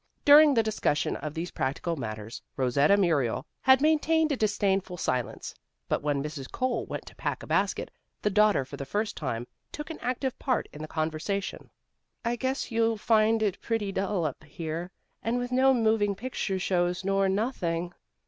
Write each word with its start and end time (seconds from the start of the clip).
During 0.25 0.55
the 0.55 0.63
discussion 0.63 1.15
of 1.17 1.35
these 1.35 1.51
practical 1.51 1.95
matters, 1.95 2.41
Rosetta 2.57 2.97
Muriel 2.97 3.45
had 3.61 3.83
maintained 3.83 4.31
a 4.31 4.35
disdainful 4.35 4.97
silence. 4.97 5.53
But 5.87 6.01
when 6.01 6.23
Mrs. 6.23 6.51
Cole 6.51 6.87
went 6.87 7.05
to 7.05 7.15
pack 7.15 7.43
a 7.43 7.45
basket, 7.45 7.91
the 8.23 8.31
daughter, 8.31 8.65
for 8.65 8.77
the 8.77 8.83
first 8.85 9.15
time, 9.15 9.45
took 9.71 9.91
an 9.91 9.99
active 10.01 10.39
part 10.39 10.67
in 10.73 10.81
the 10.81 10.87
conversation. 10.87 11.69
"I 12.25 12.35
guess 12.35 12.71
you'll 12.71 12.97
find 12.97 13.43
it 13.43 13.61
pretty 13.61 13.91
dull 13.91 14.25
up 14.25 14.43
here, 14.43 14.89
with 15.23 15.51
no 15.51 15.71
moving 15.71 16.15
picture 16.15 16.57
shows 16.57 17.05
nor 17.05 17.29
nothing." 17.29 17.93